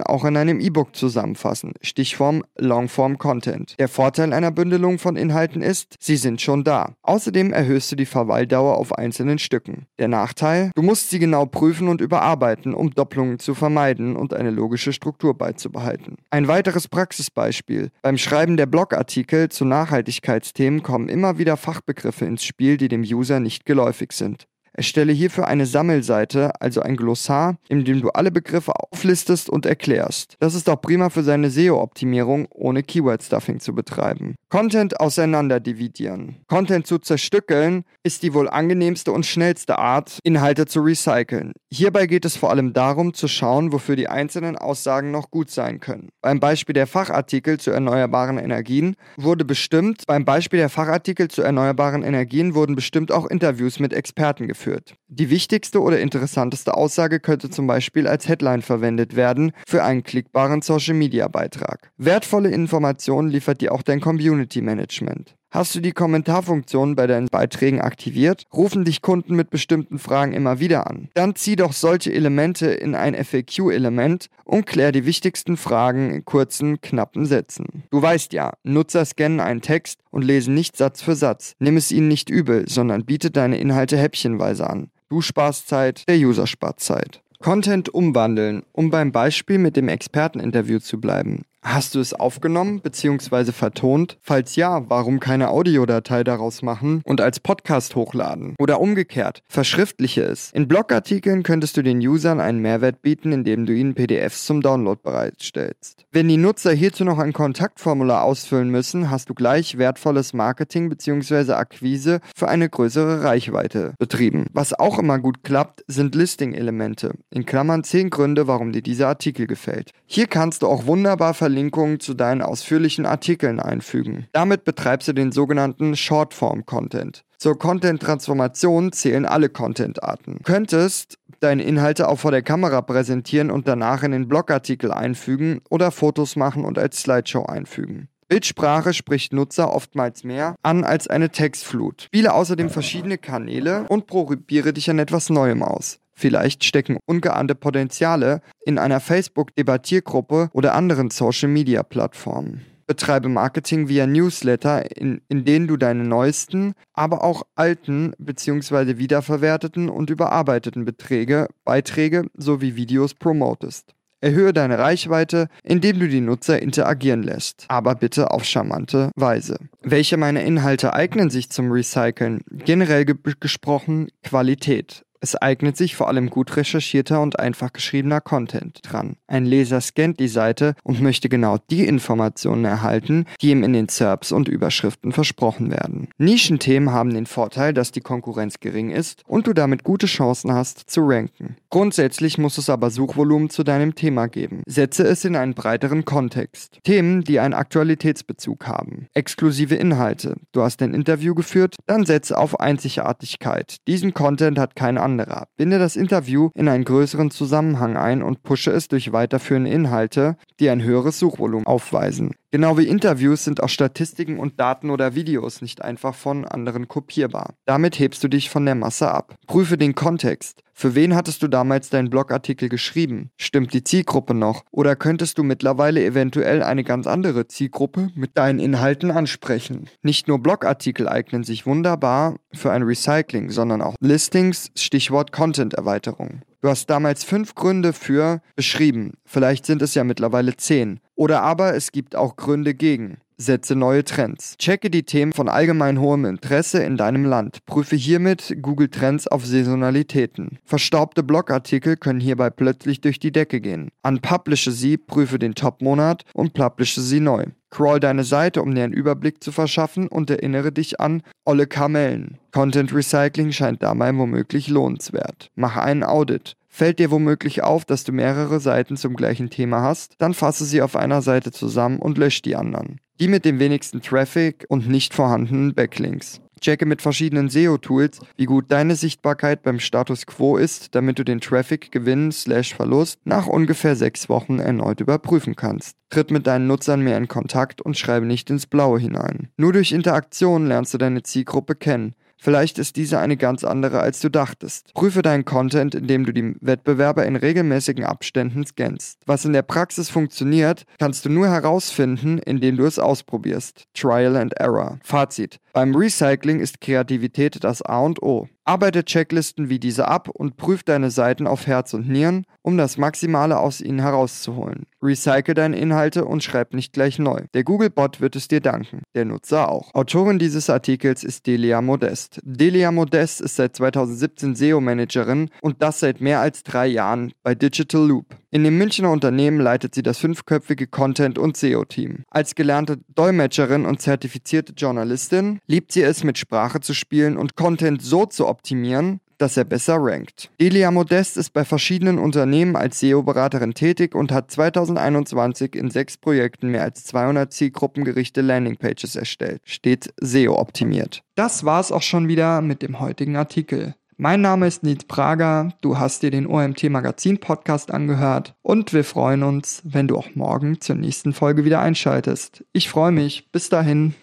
auch 0.00 0.24
in 0.24 0.36
einem 0.36 0.60
E-Book 0.60 0.94
zusammenfassen. 0.94 1.72
Stichform 1.82 2.44
Longform 2.58 3.18
Content. 3.18 3.74
Der 3.80 3.88
Vorteil 3.88 4.32
einer 4.32 4.52
Bündelung 4.52 5.00
von 5.00 5.16
Inhalten 5.16 5.62
ist, 5.62 5.96
sie 5.98 6.16
sind 6.16 6.40
schon 6.40 6.62
da. 6.62 6.94
Außerdem 7.02 7.52
erhöhst 7.52 7.90
du 7.90 7.96
die 7.96 8.06
Verweildauer 8.06 8.78
auf 8.78 8.92
einzelnen 8.92 9.40
Stücken. 9.40 9.88
Der 9.98 10.06
Nachteil, 10.06 10.70
du 10.76 10.82
musst 10.82 11.10
sie 11.10 11.18
genau 11.18 11.44
prüfen 11.44 11.88
und 11.88 12.00
überarbeiten, 12.00 12.67
um 12.74 12.90
Doppelungen 12.90 13.38
zu 13.38 13.54
vermeiden 13.54 14.16
und 14.16 14.34
eine 14.34 14.50
logische 14.50 14.92
Struktur 14.92 15.36
beizubehalten. 15.36 16.16
Ein 16.30 16.48
weiteres 16.48 16.88
Praxisbeispiel. 16.88 17.90
Beim 18.02 18.18
Schreiben 18.18 18.56
der 18.56 18.66
Blogartikel 18.66 19.48
zu 19.48 19.64
Nachhaltigkeitsthemen 19.64 20.82
kommen 20.82 21.08
immer 21.08 21.38
wieder 21.38 21.56
Fachbegriffe 21.56 22.24
ins 22.24 22.44
Spiel, 22.44 22.76
die 22.76 22.88
dem 22.88 23.02
User 23.02 23.40
nicht 23.40 23.66
geläufig 23.66 24.12
sind. 24.12 24.46
Erstelle 24.78 25.12
hierfür 25.12 25.48
eine 25.48 25.66
Sammelseite, 25.66 26.60
also 26.60 26.82
ein 26.82 26.96
Glossar, 26.96 27.56
in 27.68 27.84
dem 27.84 28.00
du 28.00 28.10
alle 28.10 28.30
Begriffe 28.30 28.72
auflistest 28.76 29.50
und 29.50 29.66
erklärst. 29.66 30.36
Das 30.38 30.54
ist 30.54 30.70
auch 30.70 30.80
prima 30.80 31.10
für 31.10 31.24
seine 31.24 31.50
SEO-Optimierung, 31.50 32.46
ohne 32.50 32.84
Keyword-Stuffing 32.84 33.58
zu 33.58 33.74
betreiben. 33.74 34.36
Content 34.50 34.98
auseinander 34.98 35.60
dividieren. 35.60 36.36
Content 36.46 36.86
zu 36.86 36.98
zerstückeln 36.98 37.84
ist 38.02 38.22
die 38.22 38.32
wohl 38.32 38.48
angenehmste 38.48 39.12
und 39.12 39.26
schnellste 39.26 39.78
Art, 39.78 40.20
Inhalte 40.22 40.64
zu 40.64 40.80
recyceln. 40.80 41.52
Hierbei 41.70 42.06
geht 42.06 42.24
es 42.24 42.38
vor 42.38 42.48
allem 42.48 42.72
darum, 42.72 43.12
zu 43.12 43.28
schauen, 43.28 43.72
wofür 43.72 43.94
die 43.94 44.08
einzelnen 44.08 44.56
Aussagen 44.56 45.10
noch 45.10 45.30
gut 45.30 45.50
sein 45.50 45.80
können. 45.80 46.08
Beim 46.22 46.40
Beispiel 46.40 46.72
der 46.72 46.86
Fachartikel 46.86 47.60
zu 47.60 47.72
erneuerbaren 47.72 48.38
Energien 48.38 48.96
wurde 49.18 49.44
bestimmt, 49.44 50.04
beim 50.06 50.24
Beispiel 50.24 50.60
der 50.60 50.70
Fachartikel 50.70 51.28
zu 51.28 51.42
erneuerbaren 51.42 52.02
Energien 52.02 52.54
wurden 52.54 52.74
bestimmt 52.74 53.12
auch 53.12 53.26
Interviews 53.26 53.80
mit 53.80 53.92
Experten 53.92 54.48
geführt. 54.48 54.94
Die 55.08 55.28
wichtigste 55.28 55.82
oder 55.82 56.00
interessanteste 56.00 56.74
Aussage 56.74 57.20
könnte 57.20 57.50
zum 57.50 57.66
Beispiel 57.66 58.06
als 58.06 58.26
Headline 58.26 58.62
verwendet 58.62 59.14
werden 59.14 59.52
für 59.66 59.84
einen 59.84 60.04
klickbaren 60.04 60.62
Social-Media-Beitrag. 60.62 61.90
Wertvolle 61.98 62.48
Informationen 62.48 63.28
liefert 63.28 63.60
dir 63.60 63.72
auch 63.72 63.82
dein 63.82 64.00
Community 64.00 64.37
Management. 64.62 65.34
Hast 65.50 65.74
du 65.74 65.80
die 65.80 65.92
Kommentarfunktion 65.92 66.94
bei 66.94 67.06
deinen 67.06 67.28
Beiträgen 67.28 67.80
aktiviert? 67.80 68.44
Rufen 68.52 68.84
dich 68.84 69.00
Kunden 69.00 69.34
mit 69.34 69.48
bestimmten 69.48 69.98
Fragen 69.98 70.34
immer 70.34 70.60
wieder 70.60 70.86
an? 70.86 71.08
Dann 71.14 71.36
zieh 71.36 71.56
doch 71.56 71.72
solche 71.72 72.12
Elemente 72.12 72.66
in 72.66 72.94
ein 72.94 73.14
FAQ-Element 73.14 74.28
und 74.44 74.66
klär 74.66 74.92
die 74.92 75.06
wichtigsten 75.06 75.56
Fragen 75.56 76.10
in 76.10 76.24
kurzen, 76.26 76.82
knappen 76.82 77.24
Sätzen. 77.24 77.84
Du 77.90 78.02
weißt 78.02 78.34
ja, 78.34 78.52
Nutzer 78.62 79.06
scannen 79.06 79.40
einen 79.40 79.62
Text 79.62 80.00
und 80.10 80.22
lesen 80.22 80.52
nicht 80.52 80.76
Satz 80.76 81.00
für 81.00 81.14
Satz. 81.14 81.54
Nimm 81.58 81.78
es 81.78 81.90
ihnen 81.90 82.08
nicht 82.08 82.28
übel, 82.28 82.68
sondern 82.68 83.06
biete 83.06 83.30
deine 83.30 83.58
Inhalte 83.58 83.96
häppchenweise 83.96 84.68
an. 84.68 84.90
Du 85.08 85.22
sparst 85.22 85.66
Zeit, 85.68 86.06
der 86.08 86.18
User 86.18 86.46
spart 86.46 86.80
Zeit. 86.80 87.22
Content 87.40 87.88
umwandeln, 87.88 88.64
um 88.72 88.90
beim 88.90 89.12
Beispiel 89.12 89.58
mit 89.58 89.76
dem 89.76 89.88
Experteninterview 89.88 90.80
zu 90.80 91.00
bleiben. 91.00 91.44
Hast 91.64 91.96
du 91.96 92.00
es 92.00 92.14
aufgenommen 92.14 92.80
bzw. 92.80 93.50
vertont? 93.50 94.16
Falls 94.22 94.54
ja, 94.54 94.88
warum 94.88 95.18
keine 95.18 95.48
Audiodatei 95.48 96.22
daraus 96.22 96.62
machen 96.62 97.02
und 97.04 97.20
als 97.20 97.40
Podcast 97.40 97.96
hochladen? 97.96 98.54
Oder 98.60 98.80
umgekehrt, 98.80 99.42
verschriftliche 99.48 100.22
es. 100.22 100.52
In 100.52 100.68
Blogartikeln 100.68 101.42
könntest 101.42 101.76
du 101.76 101.82
den 101.82 101.98
Usern 101.98 102.40
einen 102.40 102.60
Mehrwert 102.60 103.02
bieten, 103.02 103.32
indem 103.32 103.66
du 103.66 103.74
ihnen 103.74 103.94
PDFs 103.94 104.46
zum 104.46 104.60
Download 104.60 105.00
bereitstellst. 105.02 106.04
Wenn 106.12 106.28
die 106.28 106.36
Nutzer 106.36 106.72
hierzu 106.72 107.04
noch 107.04 107.18
ein 107.18 107.32
Kontaktformular 107.32 108.22
ausfüllen 108.22 108.70
müssen, 108.70 109.10
hast 109.10 109.28
du 109.28 109.34
gleich 109.34 109.78
wertvolles 109.78 110.32
Marketing 110.32 110.88
bzw. 110.88 111.54
Akquise 111.54 112.20
für 112.36 112.48
eine 112.48 112.68
größere 112.68 113.24
Reichweite 113.24 113.94
betrieben. 113.98 114.46
Was 114.52 114.74
auch 114.74 115.00
immer 115.00 115.18
gut 115.18 115.42
klappt, 115.42 115.84
sind 115.88 116.14
Listing-Elemente. 116.14 117.14
In 117.30 117.46
Klammern 117.46 117.82
10 117.82 118.10
Gründe, 118.10 118.46
warum 118.46 118.72
dir 118.72 118.82
dieser 118.82 119.08
Artikel 119.08 119.48
gefällt. 119.48 119.90
Hier 120.06 120.28
kannst 120.28 120.62
du 120.62 120.68
auch 120.68 120.86
wunderbar 120.86 121.34
Verlinkungen 121.58 121.98
zu 121.98 122.14
deinen 122.14 122.40
ausführlichen 122.40 123.04
Artikeln 123.04 123.58
einfügen. 123.58 124.28
Damit 124.32 124.62
betreibst 124.62 125.08
du 125.08 125.12
den 125.12 125.32
sogenannten 125.32 125.96
Shortform-Content. 125.96 127.24
Zur 127.36 127.58
Content-Transformation 127.58 128.92
zählen 128.92 129.26
alle 129.26 129.48
Content-Arten. 129.48 130.36
Du 130.38 130.44
könntest 130.44 131.18
deine 131.40 131.64
Inhalte 131.64 132.08
auch 132.08 132.20
vor 132.20 132.30
der 132.30 132.42
Kamera 132.42 132.80
präsentieren 132.80 133.50
und 133.50 133.66
danach 133.66 134.04
in 134.04 134.12
den 134.12 134.28
Blogartikel 134.28 134.92
einfügen 134.92 135.60
oder 135.68 135.90
Fotos 135.90 136.36
machen 136.36 136.64
und 136.64 136.78
als 136.78 137.00
Slideshow 137.00 137.46
einfügen. 137.46 138.08
Bildsprache 138.28 138.94
spricht 138.94 139.32
Nutzer 139.32 139.72
oftmals 139.72 140.22
mehr 140.22 140.54
an 140.62 140.84
als 140.84 141.08
eine 141.08 141.30
Textflut. 141.30 142.02
Spiele 142.02 142.34
außerdem 142.34 142.70
verschiedene 142.70 143.18
Kanäle 143.18 143.86
und 143.88 144.06
probiere 144.06 144.72
dich 144.72 144.90
an 144.90 145.00
etwas 145.00 145.28
Neuem 145.28 145.64
aus. 145.64 145.98
Vielleicht 146.18 146.64
stecken 146.64 146.98
ungeahnte 147.06 147.54
Potenziale 147.54 148.42
in 148.64 148.76
einer 148.76 148.98
Facebook-Debattiergruppe 148.98 150.50
oder 150.52 150.74
anderen 150.74 151.10
Social-Media-Plattformen. 151.10 152.62
Betreibe 152.88 153.28
Marketing 153.28 153.88
via 153.88 154.04
Newsletter, 154.08 154.96
in, 154.96 155.20
in 155.28 155.44
denen 155.44 155.68
du 155.68 155.76
deine 155.76 156.02
neuesten, 156.02 156.72
aber 156.92 157.22
auch 157.22 157.44
alten 157.54 158.14
bzw. 158.18 158.98
wiederverwerteten 158.98 159.88
und 159.88 160.10
überarbeiteten 160.10 160.84
Beträge, 160.84 161.46
Beiträge 161.64 162.24
sowie 162.36 162.74
Videos 162.74 163.14
promotest. 163.14 163.94
Erhöhe 164.20 164.52
deine 164.52 164.80
Reichweite, 164.80 165.46
indem 165.62 166.00
du 166.00 166.08
die 166.08 166.20
Nutzer 166.20 166.60
interagieren 166.60 167.22
lässt, 167.22 167.66
aber 167.68 167.94
bitte 167.94 168.32
auf 168.32 168.42
charmante 168.42 169.12
Weise. 169.14 169.58
Welche 169.82 170.16
meiner 170.16 170.42
Inhalte 170.42 170.94
eignen 170.94 171.30
sich 171.30 171.50
zum 171.50 171.70
Recyceln? 171.70 172.40
Generell 172.50 173.04
ge 173.04 173.14
gesprochen 173.38 174.08
Qualität. 174.24 175.04
Es 175.20 175.34
eignet 175.34 175.76
sich 175.76 175.96
vor 175.96 176.08
allem 176.08 176.30
gut 176.30 176.56
recherchierter 176.56 177.20
und 177.20 177.38
einfach 177.38 177.72
geschriebener 177.72 178.20
Content 178.20 178.80
dran. 178.82 179.16
Ein 179.26 179.46
Leser 179.46 179.80
scannt 179.80 180.20
die 180.20 180.28
Seite 180.28 180.74
und 180.84 181.00
möchte 181.00 181.28
genau 181.28 181.58
die 181.70 181.86
Informationen 181.86 182.64
erhalten, 182.64 183.24
die 183.40 183.50
ihm 183.50 183.64
in 183.64 183.72
den 183.72 183.88
SERPs 183.88 184.30
und 184.30 184.48
Überschriften 184.48 185.12
versprochen 185.12 185.70
werden. 185.70 186.08
Nischenthemen 186.18 186.92
haben 186.92 187.12
den 187.12 187.26
Vorteil, 187.26 187.74
dass 187.74 187.90
die 187.90 188.00
Konkurrenz 188.00 188.60
gering 188.60 188.90
ist 188.90 189.22
und 189.26 189.46
du 189.46 189.52
damit 189.52 189.82
gute 189.82 190.06
Chancen 190.06 190.52
hast 190.52 190.88
zu 190.90 191.00
ranken. 191.04 191.56
Grundsätzlich 191.70 192.38
muss 192.38 192.56
es 192.58 192.70
aber 192.70 192.90
Suchvolumen 192.90 193.50
zu 193.50 193.64
deinem 193.64 193.94
Thema 193.94 194.28
geben. 194.28 194.62
Setze 194.66 195.04
es 195.04 195.24
in 195.24 195.36
einen 195.36 195.54
breiteren 195.54 196.04
Kontext. 196.04 196.78
Themen, 196.84 197.24
die 197.24 197.40
einen 197.40 197.54
Aktualitätsbezug 197.54 198.66
haben. 198.66 199.08
Exklusive 199.14 199.74
Inhalte. 199.74 200.36
Du 200.52 200.62
hast 200.62 200.80
ein 200.82 200.94
Interview 200.94 201.34
geführt, 201.34 201.76
dann 201.86 202.06
setze 202.06 202.38
auf 202.38 202.60
Einzigartigkeit. 202.60 203.76
Diesen 203.86 204.14
Content 204.14 204.58
hat 204.58 204.76
kein 204.76 204.96
anderer. 205.08 205.46
Binde 205.56 205.78
das 205.78 205.96
Interview 205.96 206.50
in 206.54 206.68
einen 206.68 206.84
größeren 206.84 207.30
Zusammenhang 207.30 207.96
ein 207.96 208.22
und 208.22 208.42
pushe 208.42 208.70
es 208.70 208.88
durch 208.88 209.12
weiterführende 209.12 209.70
Inhalte, 209.70 210.36
die 210.60 210.68
ein 210.68 210.82
höheres 210.82 211.18
Suchvolumen 211.18 211.66
aufweisen. 211.66 212.34
Genau 212.50 212.78
wie 212.78 212.88
Interviews 212.88 213.44
sind 213.44 213.62
auch 213.62 213.68
Statistiken 213.68 214.38
und 214.38 214.58
Daten 214.60 214.90
oder 214.90 215.14
Videos 215.14 215.60
nicht 215.60 215.82
einfach 215.82 216.14
von 216.14 216.44
anderen 216.44 216.88
kopierbar. 216.88 217.54
Damit 217.66 217.98
hebst 217.98 218.22
du 218.24 218.28
dich 218.28 218.48
von 218.50 218.64
der 218.64 218.74
Masse 218.74 219.10
ab. 219.10 219.34
Prüfe 219.46 219.76
den 219.76 219.94
Kontext. 219.94 220.62
Für 220.80 220.94
wen 220.94 221.16
hattest 221.16 221.42
du 221.42 221.48
damals 221.48 221.90
deinen 221.90 222.08
Blogartikel 222.08 222.68
geschrieben? 222.68 223.32
Stimmt 223.36 223.74
die 223.74 223.82
Zielgruppe 223.82 224.32
noch? 224.32 224.62
Oder 224.70 224.94
könntest 224.94 225.36
du 225.36 225.42
mittlerweile 225.42 226.04
eventuell 226.04 226.62
eine 226.62 226.84
ganz 226.84 227.08
andere 227.08 227.48
Zielgruppe 227.48 228.10
mit 228.14 228.38
deinen 228.38 228.60
Inhalten 228.60 229.10
ansprechen? 229.10 229.90
Nicht 230.02 230.28
nur 230.28 230.38
Blogartikel 230.38 231.08
eignen 231.08 231.42
sich 231.42 231.66
wunderbar 231.66 232.36
für 232.54 232.70
ein 232.70 232.84
Recycling, 232.84 233.50
sondern 233.50 233.82
auch 233.82 233.96
Listings, 233.98 234.70
Stichwort 234.76 235.32
Content-Erweiterung. 235.32 236.42
Du 236.60 236.68
hast 236.68 236.88
damals 236.88 237.24
fünf 237.24 237.56
Gründe 237.56 237.92
für 237.92 238.40
beschrieben. 238.54 239.14
Vielleicht 239.24 239.66
sind 239.66 239.82
es 239.82 239.96
ja 239.96 240.04
mittlerweile 240.04 240.56
zehn. 240.56 241.00
Oder 241.16 241.42
aber 241.42 241.74
es 241.74 241.90
gibt 241.90 242.14
auch 242.14 242.36
Gründe 242.36 242.74
gegen. 242.74 243.18
Setze 243.40 243.76
neue 243.76 244.02
Trends. 244.02 244.56
Checke 244.58 244.90
die 244.90 245.04
Themen 245.04 245.32
von 245.32 245.48
allgemein 245.48 246.00
hohem 246.00 246.24
Interesse 246.24 246.82
in 246.82 246.96
deinem 246.96 247.24
Land. 247.24 247.64
Prüfe 247.66 247.94
hiermit 247.94 248.56
Google 248.60 248.88
Trends 248.88 249.28
auf 249.28 249.46
Saisonalitäten. 249.46 250.58
Verstaubte 250.64 251.22
Blogartikel 251.22 251.96
können 251.96 252.18
hierbei 252.18 252.50
plötzlich 252.50 253.00
durch 253.00 253.20
die 253.20 253.30
Decke 253.30 253.60
gehen. 253.60 253.90
Unpublishe 254.02 254.72
sie, 254.72 254.96
prüfe 254.96 255.38
den 255.38 255.54
Top-Monat 255.54 256.24
und 256.34 256.52
publishe 256.52 257.00
sie 257.00 257.20
neu. 257.20 257.44
Crawl 257.70 258.00
deine 258.00 258.24
Seite, 258.24 258.60
um 258.60 258.74
dir 258.74 258.82
einen 258.82 258.92
Überblick 258.92 259.44
zu 259.44 259.52
verschaffen 259.52 260.08
und 260.08 260.30
erinnere 260.30 260.72
dich 260.72 260.98
an 260.98 261.22
olle 261.44 261.68
Kamellen. 261.68 262.38
Content 262.50 262.92
Recycling 262.92 263.52
scheint 263.52 263.84
dabei 263.84 264.16
womöglich 264.16 264.66
lohnenswert. 264.66 265.52
Mache 265.54 265.80
einen 265.82 266.02
Audit. 266.02 266.56
Fällt 266.66 266.98
dir 266.98 267.12
womöglich 267.12 267.62
auf, 267.62 267.84
dass 267.84 268.02
du 268.02 268.10
mehrere 268.10 268.58
Seiten 268.58 268.96
zum 268.96 269.14
gleichen 269.14 269.48
Thema 269.48 269.82
hast, 269.82 270.14
dann 270.18 270.34
fasse 270.34 270.64
sie 270.64 270.82
auf 270.82 270.96
einer 270.96 271.22
Seite 271.22 271.52
zusammen 271.52 272.00
und 272.00 272.18
lösche 272.18 272.42
die 272.42 272.56
anderen. 272.56 272.98
Die 273.20 273.26
mit 273.26 273.44
dem 273.44 273.58
wenigsten 273.58 274.00
Traffic 274.00 274.64
und 274.68 274.88
nicht 274.88 275.12
vorhandenen 275.12 275.74
Backlinks. 275.74 276.40
Checke 276.60 276.86
mit 276.86 277.02
verschiedenen 277.02 277.48
SEO-Tools, 277.48 278.20
wie 278.36 278.44
gut 278.44 278.66
deine 278.68 278.94
Sichtbarkeit 278.94 279.62
beim 279.62 279.80
Status 279.80 280.26
Quo 280.26 280.56
ist, 280.56 280.94
damit 280.94 281.18
du 281.18 281.24
den 281.24 281.40
Traffic-Gewinn 281.40 282.30
slash 282.30 282.74
Verlust 282.74 283.18
nach 283.24 283.46
ungefähr 283.46 283.96
sechs 283.96 284.28
Wochen 284.28 284.60
erneut 284.60 285.00
überprüfen 285.00 285.56
kannst. 285.56 285.96
Tritt 286.10 286.30
mit 286.30 286.46
deinen 286.46 286.68
Nutzern 286.68 287.02
mehr 287.02 287.16
in 287.16 287.28
Kontakt 287.28 287.80
und 287.80 287.98
schreibe 287.98 288.26
nicht 288.26 288.50
ins 288.50 288.66
Blaue 288.66 289.00
hinein. 289.00 289.48
Nur 289.56 289.72
durch 289.72 289.92
Interaktion 289.92 290.66
lernst 290.66 290.94
du 290.94 290.98
deine 290.98 291.22
Zielgruppe 291.22 291.74
kennen. 291.74 292.14
Vielleicht 292.38 292.78
ist 292.78 292.96
diese 292.96 293.18
eine 293.18 293.36
ganz 293.36 293.64
andere, 293.64 294.00
als 294.00 294.20
du 294.20 294.30
dachtest. 294.30 294.94
Prüfe 294.94 295.22
deinen 295.22 295.44
Content, 295.44 295.94
indem 295.94 296.24
du 296.24 296.32
die 296.32 296.54
Wettbewerber 296.60 297.26
in 297.26 297.36
regelmäßigen 297.36 298.04
Abständen 298.04 298.64
scannst. 298.64 299.20
Was 299.26 299.44
in 299.44 299.52
der 299.52 299.62
Praxis 299.62 300.08
funktioniert, 300.08 300.84
kannst 300.98 301.24
du 301.24 301.30
nur 301.30 301.48
herausfinden, 301.48 302.38
indem 302.38 302.76
du 302.76 302.84
es 302.84 302.98
ausprobierst. 302.98 303.84
Trial 303.94 304.36
and 304.36 304.54
Error. 304.54 304.98
Fazit. 305.02 305.58
Beim 305.78 305.94
Recycling 305.94 306.58
ist 306.58 306.80
Kreativität 306.80 307.62
das 307.62 307.82
A 307.82 308.00
und 308.00 308.20
O. 308.20 308.48
Arbeite 308.64 309.04
Checklisten 309.04 309.70
wie 309.70 309.78
diese 309.78 310.08
ab 310.08 310.28
und 310.28 310.56
prüf 310.56 310.82
deine 310.82 311.10
Seiten 311.10 311.46
auf 311.46 311.68
Herz 311.68 311.94
und 311.94 312.06
Nieren, 312.06 312.44
um 312.60 312.76
das 312.76 312.98
Maximale 312.98 313.58
aus 313.58 313.80
ihnen 313.80 314.00
herauszuholen. 314.00 314.86
Recycle 315.02 315.54
deine 315.54 315.78
Inhalte 315.78 316.26
und 316.26 316.42
schreib 316.42 316.74
nicht 316.74 316.92
gleich 316.92 317.18
neu. 317.18 317.44
Der 317.54 317.64
Google-Bot 317.64 318.20
wird 318.20 318.36
es 318.36 318.48
dir 318.48 318.60
danken, 318.60 319.04
der 319.14 319.24
Nutzer 319.24 319.70
auch. 319.70 319.94
Autorin 319.94 320.38
dieses 320.38 320.68
Artikels 320.68 321.24
ist 321.24 321.46
Delia 321.46 321.80
Modest. 321.80 322.40
Delia 322.42 322.90
Modest 322.92 323.40
ist 323.40 323.56
seit 323.56 323.74
2017 323.76 324.54
SEO-Managerin 324.54 325.48
und 325.62 325.80
das 325.80 326.00
seit 326.00 326.20
mehr 326.20 326.40
als 326.40 326.62
drei 326.62 326.88
Jahren 326.88 327.32
bei 327.42 327.54
Digital 327.54 328.06
Loop. 328.06 328.36
In 328.50 328.64
dem 328.64 328.76
Münchner 328.76 329.10
Unternehmen 329.10 329.60
leitet 329.60 329.94
sie 329.94 330.02
das 330.02 330.18
fünfköpfige 330.18 330.86
Content- 330.86 331.38
und 331.38 331.56
SEO-Team. 331.56 332.24
Als 332.28 332.54
gelernte 332.54 332.98
Dolmetscherin 333.14 333.86
und 333.86 334.02
zertifizierte 334.02 334.72
Journalistin 334.74 335.60
liebt 335.68 335.92
sie 335.92 336.02
es, 336.02 336.24
mit 336.24 336.38
Sprache 336.38 336.80
zu 336.80 336.94
spielen 336.94 337.36
und 337.36 337.54
Content 337.54 338.02
so 338.02 338.26
zu 338.26 338.48
optimieren, 338.48 339.20
dass 339.36 339.56
er 339.56 339.64
besser 339.64 339.98
rankt. 340.00 340.50
Delia 340.60 340.90
Modest 340.90 341.36
ist 341.36 341.52
bei 341.52 341.64
verschiedenen 341.64 342.18
Unternehmen 342.18 342.74
als 342.74 342.98
SEO-Beraterin 342.98 343.74
tätig 343.74 344.14
und 344.14 344.32
hat 344.32 344.50
2021 344.50 345.76
in 345.76 345.90
sechs 345.90 346.16
Projekten 346.16 346.70
mehr 346.70 346.82
als 346.82 347.04
200 347.04 347.52
zielgruppengerichte 347.52 348.40
Landingpages 348.40 349.14
erstellt. 349.14 349.62
Stets 349.64 350.08
SEO-optimiert. 350.20 351.22
Das 351.36 351.64
war's 351.64 351.92
auch 351.92 352.02
schon 352.02 352.26
wieder 352.26 352.60
mit 352.60 352.82
dem 352.82 352.98
heutigen 352.98 353.36
Artikel. 353.36 353.94
Mein 354.20 354.40
Name 354.40 354.66
ist 354.66 354.82
Nils 354.82 355.04
Prager, 355.04 355.72
du 355.80 355.96
hast 356.00 356.24
dir 356.24 356.32
den 356.32 356.48
OMT 356.48 356.90
Magazin 356.90 357.38
Podcast 357.38 357.92
angehört 357.92 358.56
und 358.62 358.92
wir 358.92 359.04
freuen 359.04 359.44
uns, 359.44 359.80
wenn 359.84 360.08
du 360.08 360.16
auch 360.16 360.34
morgen 360.34 360.80
zur 360.80 360.96
nächsten 360.96 361.32
Folge 361.32 361.64
wieder 361.64 361.80
einschaltest. 361.80 362.64
Ich 362.72 362.88
freue 362.88 363.12
mich, 363.12 363.52
bis 363.52 363.68
dahin. 363.68 364.14